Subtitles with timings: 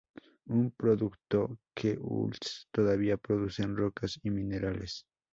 [0.47, 5.05] Un producto que Uis todavía produce es rocas y minerales.